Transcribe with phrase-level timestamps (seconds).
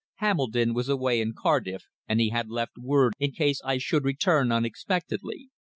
[0.15, 4.51] Hambledon was away in Cardiff, and he had left word in case I should return
[4.51, 5.51] unexpectedly.